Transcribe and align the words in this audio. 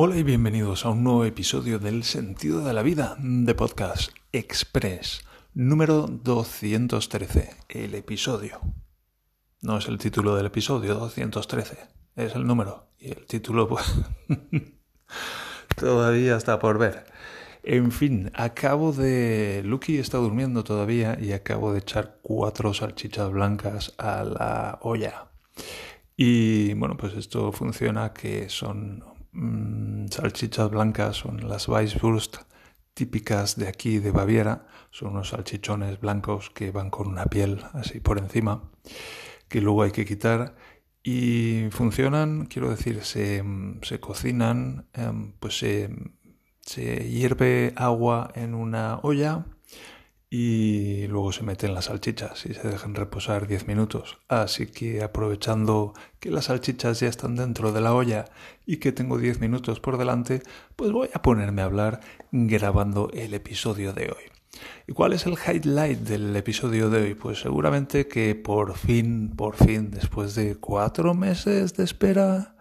Hola 0.00 0.16
y 0.16 0.22
bienvenidos 0.22 0.86
a 0.86 0.90
un 0.90 1.02
nuevo 1.02 1.24
episodio 1.24 1.80
del 1.80 2.04
Sentido 2.04 2.64
de 2.64 2.72
la 2.72 2.84
Vida 2.84 3.16
de 3.18 3.52
Podcast 3.56 4.12
Express, 4.30 5.24
número 5.54 6.06
213, 6.06 7.50
el 7.68 7.96
episodio. 7.96 8.60
No 9.60 9.76
es 9.76 9.88
el 9.88 9.98
título 9.98 10.36
del 10.36 10.46
episodio 10.46 10.94
213, 10.94 11.78
es 12.14 12.36
el 12.36 12.46
número. 12.46 12.92
Y 13.00 13.08
el 13.08 13.26
título, 13.26 13.66
pues, 13.66 13.92
todavía 15.76 16.36
está 16.36 16.60
por 16.60 16.78
ver. 16.78 17.04
En 17.64 17.90
fin, 17.90 18.30
acabo 18.34 18.92
de... 18.92 19.62
Lucky 19.64 19.98
está 19.98 20.18
durmiendo 20.18 20.62
todavía 20.62 21.18
y 21.20 21.32
acabo 21.32 21.72
de 21.72 21.80
echar 21.80 22.20
cuatro 22.22 22.72
salchichas 22.72 23.32
blancas 23.32 23.94
a 23.98 24.22
la 24.22 24.78
olla. 24.80 25.32
Y 26.16 26.74
bueno, 26.74 26.96
pues 26.96 27.14
esto 27.14 27.50
funciona 27.50 28.12
que 28.12 28.48
son 28.48 29.17
Mm, 29.32 30.06
salchichas 30.08 30.70
blancas 30.70 31.16
son 31.16 31.48
las 31.48 31.68
Weisswurst 31.68 32.38
típicas 32.94 33.56
de 33.56 33.68
aquí 33.68 33.98
de 33.98 34.10
Baviera. 34.10 34.66
Son 34.90 35.10
unos 35.10 35.30
salchichones 35.30 36.00
blancos 36.00 36.50
que 36.50 36.70
van 36.70 36.90
con 36.90 37.08
una 37.08 37.26
piel 37.26 37.64
así 37.74 38.00
por 38.00 38.18
encima, 38.18 38.70
que 39.48 39.60
luego 39.60 39.82
hay 39.82 39.92
que 39.92 40.04
quitar. 40.04 40.56
Y 41.02 41.68
funcionan, 41.70 42.46
quiero 42.46 42.70
decir, 42.70 43.04
se, 43.04 43.42
se 43.82 44.00
cocinan, 44.00 44.88
em, 44.92 45.32
pues 45.38 45.58
se 45.58 47.08
hierve 47.08 47.72
agua 47.76 48.30
en 48.34 48.54
una 48.54 48.98
olla 49.02 49.46
y 50.30 51.06
luego 51.06 51.32
se 51.32 51.42
meten 51.42 51.72
las 51.72 51.86
salchichas 51.86 52.44
y 52.44 52.52
se 52.52 52.68
dejan 52.68 52.94
reposar 52.94 53.46
10 53.46 53.66
minutos. 53.66 54.18
Así 54.28 54.66
que 54.66 55.02
aprovechando 55.02 55.94
que 56.20 56.30
las 56.30 56.46
salchichas 56.46 57.00
ya 57.00 57.08
están 57.08 57.36
dentro 57.36 57.72
de 57.72 57.80
la 57.80 57.94
olla 57.94 58.26
y 58.66 58.76
que 58.76 58.92
tengo 58.92 59.18
10 59.18 59.40
minutos 59.40 59.80
por 59.80 59.96
delante, 59.96 60.42
pues 60.76 60.92
voy 60.92 61.08
a 61.14 61.22
ponerme 61.22 61.62
a 61.62 61.66
hablar 61.66 62.00
grabando 62.30 63.10
el 63.14 63.32
episodio 63.32 63.92
de 63.94 64.06
hoy. 64.06 64.24
¿Y 64.86 64.92
cuál 64.92 65.12
es 65.12 65.24
el 65.26 65.34
highlight 65.34 66.00
del 66.00 66.34
episodio 66.36 66.90
de 66.90 67.02
hoy? 67.02 67.14
Pues 67.14 67.40
seguramente 67.40 68.06
que 68.08 68.34
por 68.34 68.76
fin, 68.76 69.30
por 69.34 69.56
fin, 69.56 69.90
después 69.90 70.34
de 70.34 70.56
cuatro 70.56 71.14
meses 71.14 71.74
de 71.74 71.84
espera, 71.84 72.56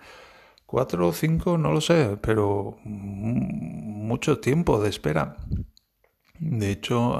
cuatro 0.66 1.08
o 1.08 1.14
cinco, 1.14 1.58
no 1.58 1.73
lo 1.73 1.81
sé, 1.81 2.17
pero 2.22 2.77
mucho 2.83 4.39
tiempo 4.39 4.81
de 4.81 4.89
espera 4.89 5.38
de 6.39 6.71
hecho, 6.71 7.17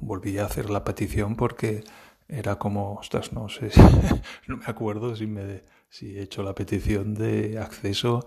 volví 0.00 0.38
a 0.38 0.46
hacer 0.46 0.70
la 0.70 0.84
petición 0.84 1.36
porque 1.36 1.84
era 2.28 2.56
como, 2.56 2.94
ostras, 2.94 3.32
no 3.32 3.48
sé, 3.48 3.70
no 4.46 4.56
me 4.58 4.64
acuerdo 4.66 5.16
si, 5.16 5.26
me, 5.26 5.62
si 5.88 6.16
he 6.16 6.22
hecho 6.22 6.42
la 6.42 6.54
petición 6.54 7.14
de 7.14 7.58
acceso. 7.58 8.26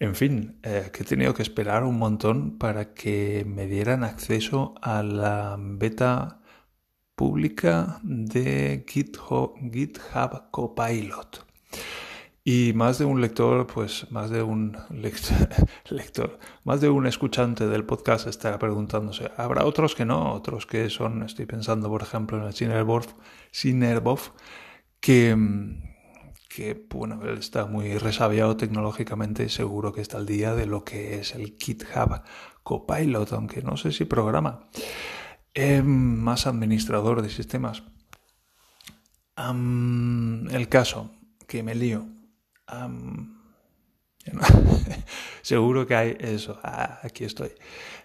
En 0.00 0.14
fin, 0.14 0.60
eh, 0.62 0.90
que 0.92 1.02
he 1.02 1.06
tenido 1.06 1.34
que 1.34 1.42
esperar 1.42 1.84
un 1.84 1.98
montón 1.98 2.58
para 2.58 2.94
que 2.94 3.44
me 3.46 3.66
dieran 3.66 4.04
acceso 4.04 4.74
a 4.80 5.02
la 5.02 5.56
beta 5.58 6.40
pública 7.16 7.98
de 8.04 8.84
GitHub 8.88 9.54
Copilot. 10.52 11.47
Y 12.50 12.72
más 12.72 12.96
de 12.96 13.04
un 13.04 13.20
lector, 13.20 13.66
pues 13.66 14.10
más 14.10 14.30
de 14.30 14.42
un 14.42 14.74
lector, 15.90 16.38
más 16.64 16.80
de 16.80 16.88
un 16.88 17.06
escuchante 17.06 17.66
del 17.66 17.84
podcast 17.84 18.26
estará 18.26 18.58
preguntándose. 18.58 19.30
Habrá 19.36 19.66
otros 19.66 19.94
que 19.94 20.06
no, 20.06 20.32
otros 20.32 20.64
que 20.64 20.88
son, 20.88 21.22
estoy 21.24 21.44
pensando 21.44 21.90
por 21.90 22.00
ejemplo 22.00 22.38
en 22.38 22.44
el 22.44 22.54
Sinerbov, 22.54 24.32
que, 24.98 25.36
que 26.48 26.86
bueno, 26.88 27.20
él 27.22 27.36
está 27.36 27.66
muy 27.66 27.98
resabiado 27.98 28.56
tecnológicamente 28.56 29.44
y 29.44 29.50
seguro 29.50 29.92
que 29.92 30.00
está 30.00 30.16
al 30.16 30.24
día 30.24 30.54
de 30.54 30.64
lo 30.64 30.84
que 30.84 31.20
es 31.20 31.34
el 31.34 31.54
GitHub 31.60 32.22
Copilot, 32.62 33.30
aunque 33.34 33.60
no 33.60 33.76
sé 33.76 33.92
si 33.92 34.06
programa. 34.06 34.70
Eh, 35.52 35.82
más 35.82 36.46
administrador 36.46 37.20
de 37.20 37.28
sistemas. 37.28 37.82
el 39.36 40.68
caso, 40.70 41.10
que 41.46 41.62
me 41.62 41.74
lío 41.74 42.17
seguro 45.42 45.86
que 45.86 45.94
hay 45.94 46.16
eso, 46.20 46.60
ah, 46.62 47.00
aquí 47.02 47.24
estoy. 47.24 47.52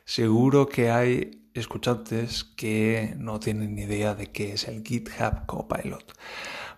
Seguro 0.05 0.67
que 0.67 0.89
hay 0.91 1.49
escuchantes 1.53 2.43
que 2.43 3.13
no 3.17 3.39
tienen 3.39 3.75
ni 3.75 3.83
idea 3.83 4.15
de 4.15 4.31
qué 4.31 4.53
es 4.53 4.67
el 4.67 4.83
GitHub 4.83 5.45
Copilot. 5.45 6.13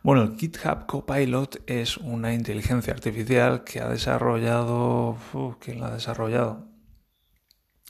Bueno, 0.04 0.24
el 0.24 0.38
GitHub 0.38 0.86
Copilot 0.86 1.64
es 1.68 1.98
una 1.98 2.34
inteligencia 2.34 2.94
artificial 2.94 3.64
que 3.64 3.82
ha 3.82 3.90
desarrollado... 3.90 5.18
¿Quién 5.60 5.80
la 5.80 5.88
ha 5.88 5.92
desarrollado? 5.92 6.68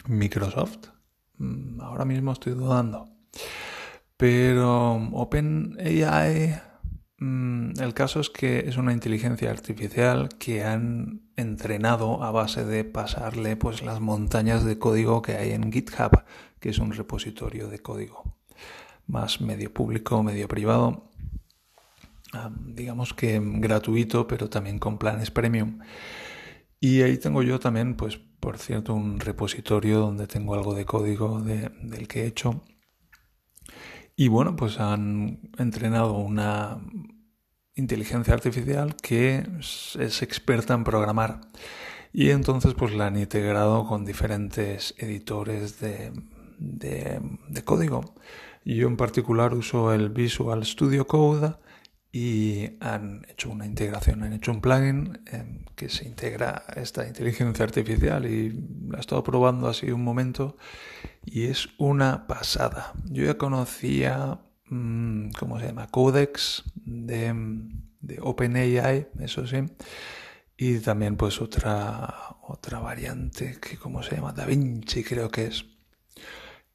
Microsoft. 0.08 0.90
Mm, 1.38 1.82
ahora 1.82 2.06
mismo 2.06 2.32
estoy 2.32 2.54
dudando. 2.54 3.10
Pero 4.16 4.94
OpenAI 5.12 6.56
Mm, 6.56 6.75
el 7.20 7.94
caso 7.94 8.20
es 8.20 8.30
que 8.30 8.60
es 8.68 8.78
una 8.78 8.92
inteligencia 8.92 9.50
artificial 9.50 10.30
que 10.38 10.64
han 10.64 11.22
entrenado 11.38 12.24
a 12.24 12.32
base 12.32 12.66
de 12.66 12.84
pasarle 12.84 13.56
pues 13.56 13.84
las 13.84 14.02
montañas 14.02 14.66
de 14.66 14.78
código 14.78 15.22
que 15.22 15.36
hay 15.36 15.52
en 15.52 15.72
GitHub, 15.72 16.24
que 16.60 16.70
es 16.70 16.80
un 16.80 16.92
repositorio 16.92 17.70
de 17.70 17.80
código 17.80 18.36
más 19.08 19.40
medio 19.40 19.74
público, 19.74 20.24
medio 20.24 20.48
privado, 20.48 21.12
digamos 22.66 23.14
que 23.14 23.40
gratuito, 23.42 24.28
pero 24.28 24.50
también 24.50 24.80
con 24.80 24.98
planes 24.98 25.32
premium. 25.32 25.80
Y 26.80 27.02
ahí 27.02 27.18
tengo 27.18 27.44
yo 27.44 27.60
también, 27.60 27.96
pues 27.96 28.18
por 28.18 28.58
cierto, 28.58 28.94
un 28.94 29.20
repositorio 29.20 30.00
donde 30.00 30.28
tengo 30.28 30.54
algo 30.54 30.76
de 30.76 30.86
código 30.86 31.42
del 31.42 32.08
que 32.08 32.24
he 32.24 32.28
hecho 32.28 32.64
y 34.16 34.28
bueno, 34.30 34.56
pues 34.56 34.80
han 34.80 35.40
entrenado 35.58 36.14
una 36.14 36.80
inteligencia 37.76 38.34
artificial 38.34 38.96
que 38.96 39.46
es 39.60 40.22
experta 40.22 40.74
en 40.74 40.84
programar. 40.84 41.42
Y 42.14 42.30
entonces 42.30 42.74
pues 42.76 42.94
la 42.94 43.08
han 43.08 43.18
integrado 43.18 43.86
con 43.86 44.06
diferentes 44.06 44.96
editores 44.98 45.82
de, 45.82 46.14
de, 46.58 47.64
código. 47.66 48.16
Yo 48.64 48.88
en 48.88 48.96
particular 48.96 49.54
uso 49.54 49.94
el 49.94 50.10
Visual 50.10 50.66
Studio 50.66 51.06
Code 51.08 51.56
y 52.14 52.78
han 52.80 53.26
hecho 53.30 53.50
una 53.50 53.66
integración, 53.66 54.24
han 54.24 54.32
hecho 54.32 54.54
un 54.54 54.62
plugin 54.62 55.20
en 55.26 55.66
que 55.76 55.90
se 55.90 56.08
integra 56.08 56.64
esta 56.78 57.06
inteligencia 57.06 57.66
artificial 57.66 58.26
y 58.26 58.52
la 58.90 58.98
he 58.98 59.02
estado 59.02 59.22
probando 59.22 59.68
así 59.68 59.92
un 59.92 60.04
momento 60.06 60.56
y 61.26 61.46
es 61.46 61.70
una 61.78 62.28
pasada. 62.28 62.94
Yo 63.06 63.26
ya 63.26 63.38
conocía, 63.38 64.40
mm, 64.70 65.32
¿cómo 65.32 65.60
se 65.60 65.68
llama? 65.68 65.88
Codex 65.88 66.64
de, 66.76 67.34
de 68.00 68.20
OpenAI, 68.22 69.08
eso 69.20 69.46
sí, 69.48 69.58
y 70.58 70.80
también 70.80 71.18
pues 71.18 71.42
otra, 71.42 72.38
otra 72.44 72.80
variante 72.80 73.58
que, 73.60 73.78
¿cómo 73.78 74.04
se 74.04 74.16
llama? 74.16 74.32
DaVinci 74.32 75.04
creo 75.04 75.30
que 75.30 75.48
es. 75.48 75.66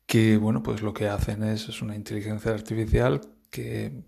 Que 0.06 0.36
bueno, 0.36 0.62
pues 0.62 0.82
lo 0.82 0.92
que 0.92 1.08
hacen 1.08 1.42
es, 1.44 1.68
es 1.68 1.82
una 1.82 1.94
inteligencia 1.94 2.52
artificial 2.52 3.20
que 3.50 4.04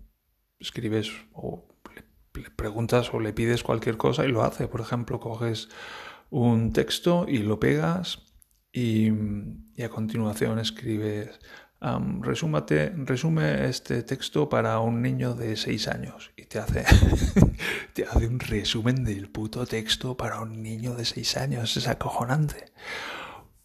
escribes 0.59 1.11
o 1.33 1.65
le, 1.95 2.49
preguntas 2.51 3.13
o 3.13 3.19
le 3.19 3.33
pides 3.33 3.63
cualquier 3.63 3.97
cosa 3.97 4.25
y 4.25 4.27
lo 4.27 4.43
hace. 4.43 4.67
Por 4.67 4.81
ejemplo, 4.81 5.19
coges 5.19 5.69
un 6.29 6.73
texto 6.73 7.25
y 7.27 7.39
lo 7.39 7.59
pegas 7.59 8.32
y, 8.73 9.09
a 9.83 9.89
continuación 9.89 10.59
escribes 10.59 11.39
resume 12.21 13.65
este 13.67 14.03
texto 14.03 14.47
para 14.47 14.79
un 14.79 15.01
niño 15.01 15.35
de 15.35 15.57
6 15.57 15.87
años 15.89 16.31
y 16.37 16.45
te 16.45 16.59
hace, 16.59 16.85
te 17.93 18.05
hace 18.05 18.27
un 18.27 18.39
resumen 18.39 19.03
del 19.03 19.29
puto 19.29 19.65
texto 19.65 20.15
para 20.15 20.39
un 20.41 20.63
niño 20.63 20.95
de 20.95 21.05
6 21.05 21.37
años. 21.37 21.75
Es 21.75 21.87
acojonante. 21.87 22.71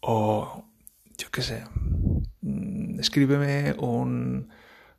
O, 0.01 0.65
yo 1.17 1.31
qué 1.31 1.41
sé, 1.41 1.63
mm, 2.41 2.99
escríbeme 2.99 3.73
un, 3.79 4.49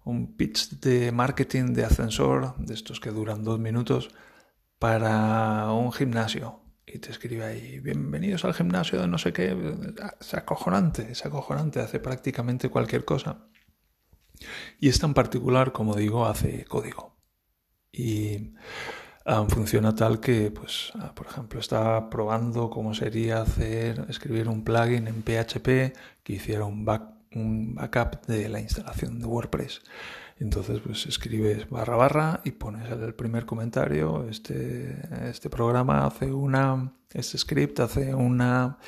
un 0.04 0.36
pitch 0.36 0.80
de 0.80 1.12
marketing 1.12 1.74
de 1.74 1.84
ascensor, 1.84 2.56
de 2.56 2.74
estos 2.74 3.00
que 3.00 3.10
duran 3.10 3.44
dos 3.44 3.58
minutos, 3.58 4.10
para 4.78 5.70
un 5.72 5.92
gimnasio. 5.92 6.59
Y 6.86 6.98
te 6.98 7.10
escribe 7.10 7.44
ahí, 7.44 7.78
bienvenidos 7.80 8.44
al 8.44 8.54
gimnasio 8.54 9.00
de 9.00 9.06
no 9.06 9.18
sé 9.18 9.32
qué. 9.32 9.56
Es 10.20 10.34
acojonante, 10.34 11.12
es 11.12 11.24
acojonante, 11.24 11.80
hace 11.80 12.00
prácticamente 12.00 12.68
cualquier 12.68 13.04
cosa. 13.04 13.46
Y 14.80 14.88
esta 14.88 15.06
en 15.06 15.14
particular, 15.14 15.72
como 15.72 15.94
digo, 15.94 16.26
hace 16.26 16.64
código. 16.64 17.16
Y 17.92 18.54
ah, 19.24 19.46
funciona 19.48 19.94
tal 19.94 20.20
que, 20.20 20.50
pues, 20.50 20.92
ah, 20.94 21.14
por 21.14 21.26
ejemplo, 21.26 21.60
está 21.60 22.10
probando 22.10 22.70
cómo 22.70 22.94
sería 22.94 23.42
hacer, 23.42 24.06
escribir 24.08 24.48
un 24.48 24.64
plugin 24.64 25.06
en 25.06 25.22
PHP 25.22 25.94
que 26.22 26.32
hiciera 26.32 26.64
un 26.64 26.84
backup 26.84 28.26
de 28.26 28.48
la 28.48 28.60
instalación 28.60 29.20
de 29.20 29.26
WordPress. 29.26 29.82
Entonces 30.40 30.80
pues 30.80 31.06
escribes 31.06 31.68
barra 31.68 31.96
barra 31.96 32.40
y 32.44 32.52
pones 32.52 32.90
el 32.90 33.14
primer 33.14 33.44
comentario. 33.44 34.26
Este, 34.28 34.98
este 35.28 35.50
programa 35.50 36.06
hace 36.06 36.32
una, 36.32 36.94
este 37.12 37.38
script 37.38 37.80
hace 37.80 38.14
una 38.14 38.78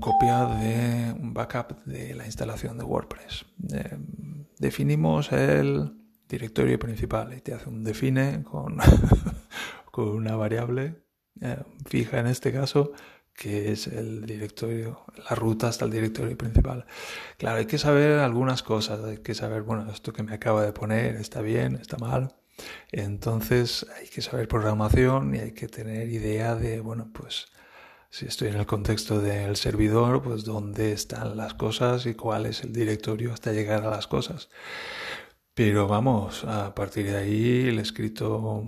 copia 0.00 0.46
de 0.46 1.14
un 1.18 1.32
backup 1.32 1.84
de 1.84 2.14
la 2.14 2.26
instalación 2.26 2.78
de 2.78 2.84
WordPress. 2.84 3.44
Em, 3.70 4.46
definimos 4.58 5.32
el 5.32 5.92
directorio 6.28 6.78
principal 6.78 7.32
y 7.34 7.40
te 7.40 7.54
hace 7.54 7.68
un 7.68 7.82
define 7.82 8.42
con, 8.42 8.78
con 9.90 10.08
una 10.08 10.36
variable 10.36 11.04
eh, 11.40 11.62
fija 11.86 12.20
en 12.20 12.26
este 12.26 12.52
caso 12.52 12.92
que 13.34 13.72
es 13.72 13.86
el 13.86 14.24
directorio, 14.26 15.04
la 15.28 15.34
ruta 15.34 15.68
hasta 15.68 15.84
el 15.84 15.90
directorio 15.90 16.36
principal. 16.36 16.86
Claro, 17.38 17.58
hay 17.58 17.66
que 17.66 17.78
saber 17.78 18.18
algunas 18.20 18.62
cosas, 18.62 19.02
hay 19.04 19.18
que 19.18 19.34
saber, 19.34 19.62
bueno, 19.62 19.90
esto 19.90 20.12
que 20.12 20.22
me 20.22 20.34
acaba 20.34 20.64
de 20.64 20.72
poner 20.72 21.16
está 21.16 21.40
bien, 21.40 21.76
está 21.76 21.96
mal. 21.98 22.34
Entonces 22.92 23.86
hay 23.98 24.08
que 24.08 24.22
saber 24.22 24.48
programación 24.48 25.34
y 25.34 25.38
hay 25.38 25.52
que 25.52 25.68
tener 25.68 26.08
idea 26.08 26.54
de, 26.54 26.80
bueno, 26.80 27.10
pues 27.12 27.46
si 28.10 28.26
estoy 28.26 28.48
en 28.48 28.56
el 28.56 28.66
contexto 28.66 29.20
del 29.20 29.56
servidor, 29.56 30.22
pues 30.22 30.44
dónde 30.44 30.92
están 30.92 31.36
las 31.36 31.54
cosas 31.54 32.04
y 32.06 32.14
cuál 32.14 32.46
es 32.46 32.62
el 32.62 32.72
directorio 32.72 33.32
hasta 33.32 33.52
llegar 33.52 33.84
a 33.84 33.90
las 33.90 34.06
cosas. 34.06 34.50
Pero 35.54 35.88
vamos, 35.88 36.44
a 36.44 36.74
partir 36.74 37.06
de 37.06 37.16
ahí 37.16 37.68
el 37.68 37.78
escrito 37.78 38.64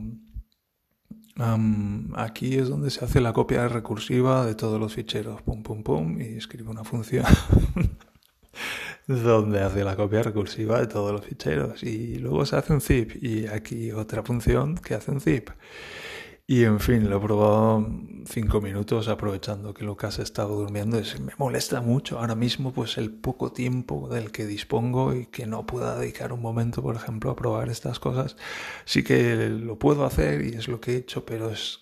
aquí 2.14 2.56
es 2.56 2.68
donde 2.68 2.90
se 2.90 3.04
hace 3.04 3.20
la 3.20 3.32
copia 3.32 3.68
recursiva 3.68 4.46
de 4.46 4.54
todos 4.54 4.78
los 4.80 4.94
ficheros, 4.94 5.42
pum, 5.42 5.62
pum, 5.62 5.82
pum, 5.82 6.20
y 6.20 6.36
escribe 6.36 6.70
una 6.70 6.84
función 6.84 7.24
donde 9.06 9.60
hace 9.60 9.84
la 9.84 9.96
copia 9.96 10.22
recursiva 10.22 10.80
de 10.80 10.86
todos 10.86 11.12
los 11.12 11.24
ficheros. 11.24 11.82
Y 11.82 12.18
luego 12.18 12.46
se 12.46 12.56
hace 12.56 12.72
un 12.72 12.80
zip, 12.80 13.22
y 13.22 13.46
aquí 13.46 13.92
otra 13.92 14.22
función 14.22 14.76
que 14.76 14.94
hace 14.94 15.10
un 15.10 15.20
zip. 15.20 15.50
Y 16.46 16.64
en 16.64 16.78
fin, 16.78 17.08
lo 17.08 17.16
he 17.16 17.20
probado 17.20 17.86
cinco 18.26 18.60
minutos 18.60 19.08
aprovechando 19.08 19.72
que 19.72 19.84
Lucas 19.84 20.18
estaba 20.18 20.50
durmiendo. 20.50 21.00
Y 21.00 21.20
me 21.20 21.32
molesta 21.38 21.80
mucho 21.80 22.18
ahora 22.18 22.34
mismo 22.34 22.72
pues 22.74 22.98
el 22.98 23.10
poco 23.10 23.52
tiempo 23.52 24.08
del 24.10 24.30
que 24.30 24.44
dispongo 24.44 25.14
y 25.14 25.26
que 25.26 25.46
no 25.46 25.64
pueda 25.64 25.98
dedicar 25.98 26.34
un 26.34 26.42
momento, 26.42 26.82
por 26.82 26.96
ejemplo, 26.96 27.30
a 27.30 27.36
probar 27.36 27.70
estas 27.70 27.98
cosas. 27.98 28.36
Sí 28.84 29.02
que 29.02 29.48
lo 29.48 29.78
puedo 29.78 30.04
hacer 30.04 30.44
y 30.44 30.54
es 30.54 30.68
lo 30.68 30.80
que 30.82 30.92
he 30.92 30.96
hecho, 30.96 31.24
pero 31.24 31.50
es 31.50 31.80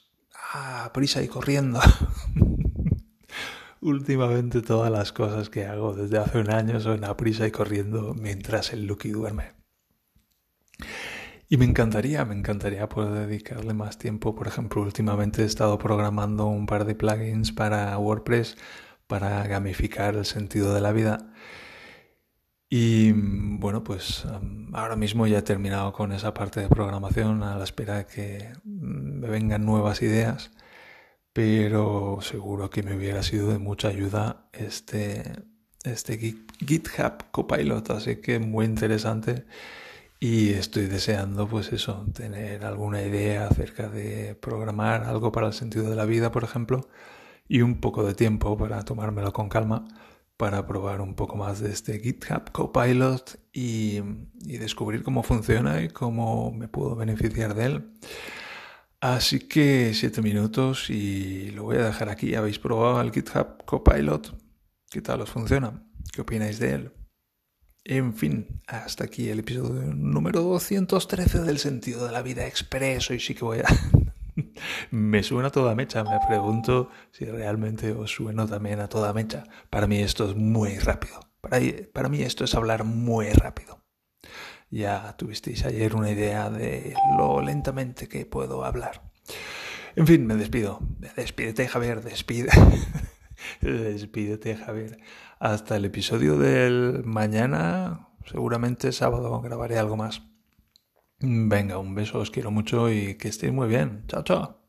a 0.52 0.92
prisa 0.92 1.22
y 1.22 1.28
corriendo. 1.28 1.80
Últimamente 3.80 4.62
todas 4.62 4.92
las 4.92 5.10
cosas 5.10 5.50
que 5.50 5.66
hago 5.66 5.92
desde 5.92 6.18
hace 6.18 6.38
un 6.38 6.50
año 6.50 6.78
son 6.78 7.04
a 7.04 7.16
prisa 7.16 7.48
y 7.48 7.50
corriendo 7.50 8.14
mientras 8.14 8.72
el 8.72 8.86
Lucky 8.86 9.10
duerme. 9.10 9.54
Y 11.52 11.58
me 11.58 11.66
encantaría, 11.66 12.24
me 12.24 12.34
encantaría 12.34 12.88
poder 12.88 13.26
dedicarle 13.26 13.74
más 13.74 13.98
tiempo. 13.98 14.34
Por 14.34 14.48
ejemplo, 14.48 14.80
últimamente 14.80 15.42
he 15.42 15.44
estado 15.44 15.76
programando 15.76 16.46
un 16.46 16.64
par 16.64 16.86
de 16.86 16.94
plugins 16.94 17.52
para 17.52 17.98
WordPress 17.98 18.56
para 19.06 19.46
gamificar 19.46 20.14
el 20.16 20.24
sentido 20.24 20.72
de 20.72 20.80
la 20.80 20.92
vida. 20.92 21.30
Y 22.70 23.12
bueno, 23.12 23.84
pues 23.84 24.24
ahora 24.72 24.96
mismo 24.96 25.26
ya 25.26 25.40
he 25.40 25.42
terminado 25.42 25.92
con 25.92 26.12
esa 26.12 26.32
parte 26.32 26.60
de 26.60 26.70
programación 26.70 27.42
a 27.42 27.58
la 27.58 27.64
espera 27.64 27.98
de 27.98 28.06
que 28.06 28.52
mm, 28.64 29.20
me 29.20 29.28
vengan 29.28 29.66
nuevas 29.66 30.00
ideas. 30.00 30.52
Pero 31.34 32.20
seguro 32.22 32.70
que 32.70 32.82
me 32.82 32.96
hubiera 32.96 33.22
sido 33.22 33.50
de 33.50 33.58
mucha 33.58 33.88
ayuda 33.88 34.48
este, 34.54 35.22
este 35.84 36.16
GitHub 36.16 37.30
Copilot. 37.30 37.90
Así 37.90 38.16
que 38.16 38.38
muy 38.38 38.64
interesante. 38.64 39.44
Y 40.24 40.50
estoy 40.50 40.86
deseando, 40.86 41.48
pues 41.48 41.72
eso, 41.72 42.06
tener 42.14 42.64
alguna 42.64 43.02
idea 43.02 43.48
acerca 43.48 43.88
de 43.88 44.36
programar 44.36 45.02
algo 45.02 45.32
para 45.32 45.48
el 45.48 45.52
sentido 45.52 45.90
de 45.90 45.96
la 45.96 46.04
vida, 46.04 46.30
por 46.30 46.44
ejemplo, 46.44 46.88
y 47.48 47.62
un 47.62 47.80
poco 47.80 48.04
de 48.04 48.14
tiempo 48.14 48.56
para 48.56 48.84
tomármelo 48.84 49.32
con 49.32 49.48
calma, 49.48 49.84
para 50.36 50.64
probar 50.64 51.00
un 51.00 51.16
poco 51.16 51.34
más 51.34 51.58
de 51.58 51.72
este 51.72 51.98
GitHub 51.98 52.52
Copilot 52.52 53.36
y, 53.52 53.98
y 54.46 54.58
descubrir 54.58 55.02
cómo 55.02 55.24
funciona 55.24 55.82
y 55.82 55.88
cómo 55.88 56.52
me 56.52 56.68
puedo 56.68 56.94
beneficiar 56.94 57.54
de 57.54 57.64
él. 57.64 57.92
Así 59.00 59.40
que 59.40 59.92
siete 59.92 60.22
minutos 60.22 60.88
y 60.88 61.50
lo 61.50 61.64
voy 61.64 61.78
a 61.78 61.86
dejar 61.86 62.10
aquí. 62.10 62.36
¿Habéis 62.36 62.60
probado 62.60 63.00
el 63.00 63.10
GitHub 63.10 63.64
Copilot? 63.64 64.38
¿Qué 64.88 65.02
tal 65.02 65.22
os 65.22 65.30
funciona? 65.30 65.82
¿Qué 66.12 66.20
opináis 66.20 66.60
de 66.60 66.74
él? 66.74 67.01
En 67.84 68.14
fin, 68.14 68.62
hasta 68.68 69.04
aquí 69.04 69.28
el 69.28 69.40
episodio 69.40 69.92
número 69.92 70.42
213 70.42 71.40
del 71.40 71.58
sentido 71.58 72.06
de 72.06 72.12
la 72.12 72.22
vida 72.22 72.46
expreso 72.46 73.12
y 73.12 73.18
sí 73.18 73.34
que 73.34 73.44
voy 73.44 73.58
a... 73.58 73.64
me 74.92 75.24
suena 75.24 75.50
toda 75.50 75.74
mecha, 75.74 76.04
me 76.04 76.20
pregunto 76.28 76.90
si 77.10 77.24
realmente 77.24 77.90
os 77.90 78.12
sueno 78.12 78.46
también 78.46 78.78
a 78.78 78.88
toda 78.88 79.12
mecha. 79.12 79.44
Para 79.68 79.88
mí 79.88 79.98
esto 79.98 80.30
es 80.30 80.36
muy 80.36 80.78
rápido, 80.78 81.18
para, 81.40 81.58
para 81.92 82.08
mí 82.08 82.22
esto 82.22 82.44
es 82.44 82.54
hablar 82.54 82.84
muy 82.84 83.30
rápido. 83.30 83.82
Ya 84.70 85.16
tuvisteis 85.16 85.64
ayer 85.64 85.96
una 85.96 86.10
idea 86.10 86.50
de 86.50 86.94
lo 87.18 87.42
lentamente 87.42 88.08
que 88.08 88.24
puedo 88.26 88.64
hablar. 88.64 89.10
En 89.96 90.06
fin, 90.06 90.24
me 90.24 90.36
despido. 90.36 90.78
Despídete, 91.16 91.66
Javier, 91.66 92.00
despide. 92.00 92.50
Despídete, 93.60 94.56
Javier. 94.56 94.98
Hasta 95.38 95.76
el 95.76 95.84
episodio 95.84 96.38
del 96.38 97.04
mañana, 97.04 98.08
seguramente 98.26 98.92
sábado, 98.92 99.40
grabaré 99.40 99.78
algo 99.78 99.96
más. 99.96 100.22
Venga, 101.20 101.78
un 101.78 101.94
beso, 101.94 102.18
os 102.18 102.30
quiero 102.30 102.50
mucho 102.50 102.90
y 102.90 103.16
que 103.16 103.28
estéis 103.28 103.52
muy 103.52 103.68
bien. 103.68 104.04
Chao, 104.08 104.22
chao. 104.24 104.61